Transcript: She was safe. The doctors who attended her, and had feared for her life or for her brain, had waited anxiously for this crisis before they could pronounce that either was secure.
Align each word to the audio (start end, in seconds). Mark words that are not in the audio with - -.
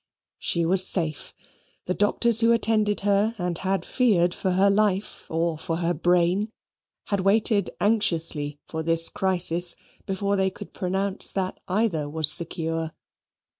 She 0.39 0.65
was 0.65 0.87
safe. 0.87 1.31
The 1.85 1.93
doctors 1.93 2.41
who 2.41 2.51
attended 2.51 3.01
her, 3.01 3.35
and 3.37 3.55
had 3.59 3.85
feared 3.85 4.33
for 4.33 4.53
her 4.53 4.71
life 4.71 5.27
or 5.29 5.59
for 5.59 5.75
her 5.75 5.93
brain, 5.93 6.49
had 7.09 7.19
waited 7.19 7.69
anxiously 7.79 8.57
for 8.67 8.81
this 8.81 9.09
crisis 9.09 9.75
before 10.07 10.35
they 10.37 10.49
could 10.49 10.73
pronounce 10.73 11.27
that 11.33 11.59
either 11.67 12.09
was 12.09 12.31
secure. 12.31 12.93